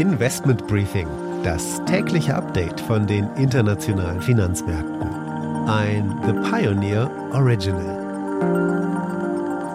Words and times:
Investment 0.00 0.66
Briefing, 0.66 1.06
das 1.44 1.84
tägliche 1.84 2.34
Update 2.34 2.80
von 2.80 3.06
den 3.06 3.28
internationalen 3.36 4.22
Finanzmärkten. 4.22 5.06
Ein 5.68 6.18
The 6.24 6.32
Pioneer 6.50 7.10
Original. 7.34 7.98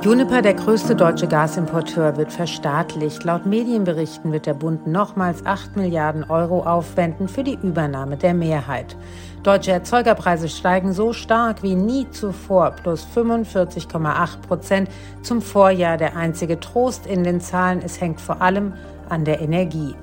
Juniper, 0.02 0.42
der 0.42 0.56
größte 0.56 0.96
deutsche 0.96 1.28
Gasimporteur, 1.28 2.18
wird 2.18 2.34
verstaatlicht. 2.34 3.24
Laut 3.24 3.46
Medienberichten 3.46 4.32
wird 4.32 4.48
der 4.48 4.56
Bund 4.56 4.88
nochmals 4.88 5.46
8 5.46 5.76
Milliarden 5.76 6.24
Euro 6.24 6.64
aufwenden 6.64 7.28
für 7.28 7.44
die 7.44 7.60
Übernahme 7.62 8.18
der 8.18 8.34
Mehrheit. 8.34 8.98
Deutsche 9.44 9.74
Erzeugerpreise 9.74 10.50
steigen 10.50 10.94
so 10.94 11.14
stark 11.14 11.62
wie 11.62 11.76
nie 11.76 12.10
zuvor, 12.10 12.72
plus 12.72 13.06
45,8 13.16 14.42
Prozent 14.48 14.90
zum 15.22 15.44
Vorjahr. 15.44 15.98
Der 15.98 16.16
einzige 16.16 16.60
Trost 16.60 17.06
in 17.06 17.24
den 17.24 17.42
Zahlen, 17.42 17.84
es 17.86 18.02
hängt 18.02 18.20
vor 18.20 18.42
allem 18.42 18.74
an 19.08 19.24
der 19.24 19.40
Energie. 19.40 19.94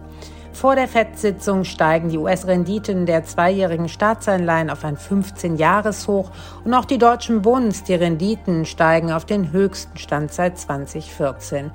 Vor 0.52 0.76
der 0.76 0.86
FED-Sitzung 0.86 1.64
steigen 1.64 2.10
die 2.10 2.18
US-Renditen 2.18 3.06
der 3.06 3.24
zweijährigen 3.24 3.88
Staatsanleihen 3.88 4.70
auf 4.70 4.84
ein 4.84 4.96
15-Jahres-Hoch 4.96 6.30
und 6.64 6.74
auch 6.74 6.84
die 6.84 6.98
deutschen 6.98 7.42
Bunds, 7.42 7.84
die 7.84 7.94
Renditen 7.94 8.64
steigen 8.66 9.10
auf 9.10 9.24
den 9.24 9.50
höchsten 9.50 9.98
Stand 9.98 10.32
seit 10.32 10.58
2014. 10.58 11.70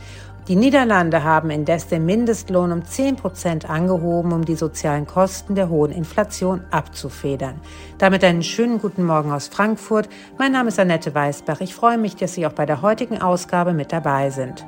Die 0.48 0.56
Niederlande 0.56 1.24
haben 1.24 1.50
indes 1.50 1.88
den 1.88 2.06
Mindestlohn 2.06 2.72
um 2.72 2.86
10 2.86 3.18
Prozent 3.18 3.70
angehoben, 3.70 4.32
um 4.32 4.46
die 4.46 4.56
sozialen 4.56 5.06
Kosten 5.06 5.56
der 5.56 5.68
hohen 5.68 5.92
Inflation 5.92 6.62
abzufedern. 6.72 7.60
Damit 7.98 8.24
einen 8.24 8.44
schönen 8.44 8.80
guten 8.80 9.04
Morgen 9.04 9.34
aus 9.34 9.50
Frankfurt. 9.50 10.08
Mein 10.38 10.54
Name 10.54 10.70
ist 10.70 10.80
Annette 10.80 11.14
Weißbach. 11.14 11.60
Ich 11.60 11.76
freue 11.76 11.98
mich, 11.98 12.16
dass 12.16 12.36
Sie 12.36 12.48
auch 12.48 12.54
bei 12.54 12.66
der 12.66 12.82
heutigen 12.82 13.22
Ausgabe 13.22 13.74
mit 13.74 13.92
dabei 13.92 14.30
sind. 14.30 14.66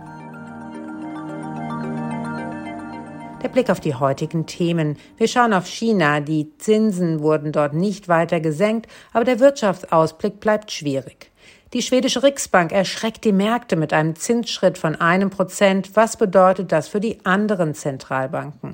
Der 3.42 3.48
Blick 3.48 3.70
auf 3.70 3.80
die 3.80 3.96
heutigen 3.96 4.46
Themen. 4.48 4.98
Wir 5.16 5.30
schauen 5.30 5.54
auf 5.54 5.66
China. 5.66 6.20
Die 6.20 6.58
Zinsen 6.58 7.22
wurden 7.22 7.54
dort 7.54 7.74
nicht 7.74 8.10
weiter 8.10 8.42
gesenkt, 8.42 8.88
aber 9.14 9.24
der 9.24 9.40
Wirtschaftsausblick 9.40 10.42
bleibt 10.42 10.72
schwierig. 10.72 11.32
Die 11.72 11.82
schwedische 11.82 12.22
Riksbank 12.22 12.74
erschreckt 12.74 13.24
die 13.24 13.32
Märkte 13.32 13.78
mit 13.78 13.94
einem 13.94 14.16
Zinsschritt 14.16 14.78
von 14.78 14.96
einem 14.96 15.30
Prozent. 15.30 15.92
Was 15.96 16.18
bedeutet 16.18 16.74
das 16.74 16.90
für 16.90 17.00
die 17.00 17.24
anderen 17.26 17.76
Zentralbanken? 17.76 18.69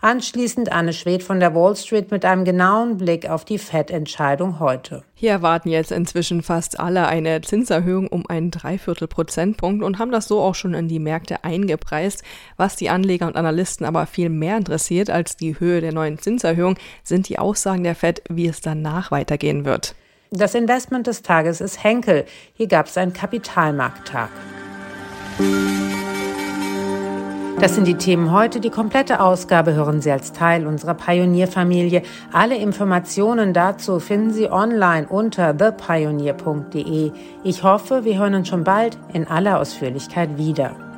Anschließend 0.00 0.72
Anne 0.72 0.92
Schwed 0.92 1.22
von 1.22 1.40
der 1.40 1.54
Wall 1.54 1.76
Street 1.76 2.10
mit 2.10 2.24
einem 2.24 2.44
genauen 2.44 2.98
Blick 2.98 3.28
auf 3.28 3.44
die 3.44 3.58
FED-Entscheidung 3.58 4.58
heute. 4.58 5.04
Hier 5.14 5.30
erwarten 5.30 5.68
jetzt 5.68 5.92
inzwischen 5.92 6.42
fast 6.42 6.80
alle 6.80 7.06
eine 7.06 7.40
Zinserhöhung 7.40 8.08
um 8.08 8.26
einen 8.26 8.50
Dreiviertel 8.50 9.06
Prozentpunkt 9.06 9.84
und 9.84 9.98
haben 9.98 10.10
das 10.10 10.26
so 10.26 10.40
auch 10.40 10.54
schon 10.54 10.74
in 10.74 10.88
die 10.88 10.98
Märkte 10.98 11.44
eingepreist. 11.44 12.24
Was 12.56 12.76
die 12.76 12.90
Anleger 12.90 13.26
und 13.26 13.36
Analysten 13.36 13.86
aber 13.86 14.06
viel 14.06 14.28
mehr 14.28 14.56
interessiert 14.56 15.10
als 15.10 15.36
die 15.36 15.60
Höhe 15.60 15.80
der 15.80 15.92
neuen 15.92 16.18
Zinserhöhung, 16.18 16.76
sind 17.04 17.28
die 17.28 17.38
Aussagen 17.38 17.84
der 17.84 17.94
FED, 17.94 18.22
wie 18.28 18.48
es 18.48 18.60
danach 18.60 19.10
weitergehen 19.10 19.64
wird. 19.64 19.94
Das 20.30 20.54
Investment 20.54 21.06
des 21.06 21.22
Tages 21.22 21.60
ist 21.60 21.84
Henkel. 21.84 22.24
Hier 22.54 22.66
gab 22.66 22.86
es 22.86 22.96
einen 22.96 23.12
Kapitalmarkttag. 23.12 24.30
Das 27.60 27.76
sind 27.76 27.86
die 27.86 27.94
Themen 27.94 28.32
heute. 28.32 28.60
Die 28.60 28.70
komplette 28.70 29.20
Ausgabe 29.20 29.74
hören 29.74 30.00
Sie 30.00 30.10
als 30.10 30.32
Teil 30.32 30.66
unserer 30.66 30.94
Pionierfamilie. 30.94 32.02
Alle 32.32 32.56
Informationen 32.56 33.52
dazu 33.52 34.00
finden 34.00 34.32
Sie 34.32 34.50
online 34.50 35.06
unter 35.08 35.56
thepioneer.de. 35.56 37.12
Ich 37.44 37.62
hoffe, 37.62 38.04
wir 38.04 38.18
hören 38.18 38.34
uns 38.34 38.48
schon 38.48 38.64
bald 38.64 38.98
in 39.12 39.28
aller 39.28 39.60
Ausführlichkeit 39.60 40.38
wieder. 40.38 40.91